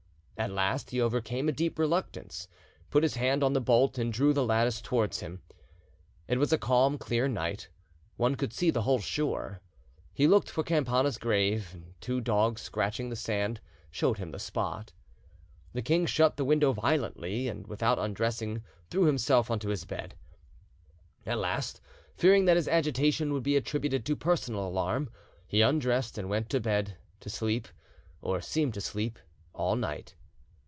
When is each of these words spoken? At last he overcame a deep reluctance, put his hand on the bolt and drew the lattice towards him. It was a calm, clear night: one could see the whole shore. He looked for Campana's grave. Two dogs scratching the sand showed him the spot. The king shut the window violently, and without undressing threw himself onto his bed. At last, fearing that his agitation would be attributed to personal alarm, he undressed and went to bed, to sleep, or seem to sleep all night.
At 0.37 0.49
last 0.51 0.89
he 0.89 0.99
overcame 0.99 1.47
a 1.47 1.51
deep 1.51 1.77
reluctance, 1.77 2.47
put 2.89 3.03
his 3.03 3.15
hand 3.15 3.43
on 3.43 3.53
the 3.53 3.61
bolt 3.61 3.99
and 3.99 4.11
drew 4.11 4.33
the 4.33 4.43
lattice 4.43 4.81
towards 4.81 5.19
him. 5.19 5.43
It 6.27 6.39
was 6.39 6.51
a 6.51 6.57
calm, 6.57 6.97
clear 6.97 7.27
night: 7.27 7.69
one 8.17 8.33
could 8.33 8.51
see 8.51 8.71
the 8.71 8.81
whole 8.81 8.97
shore. 8.97 9.61
He 10.15 10.25
looked 10.25 10.49
for 10.49 10.63
Campana's 10.63 11.19
grave. 11.19 11.77
Two 11.99 12.21
dogs 12.21 12.63
scratching 12.63 13.09
the 13.09 13.15
sand 13.15 13.61
showed 13.91 14.17
him 14.17 14.31
the 14.31 14.39
spot. 14.39 14.93
The 15.73 15.83
king 15.83 16.07
shut 16.07 16.37
the 16.37 16.45
window 16.45 16.73
violently, 16.73 17.47
and 17.47 17.67
without 17.67 17.99
undressing 17.99 18.63
threw 18.89 19.03
himself 19.03 19.51
onto 19.51 19.69
his 19.69 19.85
bed. 19.85 20.15
At 21.23 21.37
last, 21.37 21.81
fearing 22.15 22.45
that 22.45 22.57
his 22.57 22.67
agitation 22.67 23.31
would 23.33 23.43
be 23.43 23.57
attributed 23.57 24.07
to 24.07 24.15
personal 24.15 24.67
alarm, 24.67 25.11
he 25.45 25.61
undressed 25.61 26.17
and 26.17 26.31
went 26.31 26.49
to 26.49 26.59
bed, 26.59 26.97
to 27.19 27.29
sleep, 27.29 27.67
or 28.23 28.41
seem 28.41 28.71
to 28.71 28.81
sleep 28.81 29.19
all 29.53 29.75
night. 29.75 30.15